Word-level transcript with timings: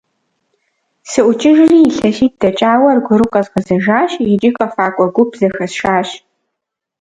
СыӀукӀыжри, 1.09 1.79
илъэситӀ 1.89 2.37
дэкӀауэ 2.41 2.87
аргуэру 2.93 3.31
къэзгъэзэжащ 3.33 4.11
икӀи 4.33 4.49
къэфакӀуэ 4.57 5.07
гуп 5.15 5.29
зэхэсшащ. 5.39 6.09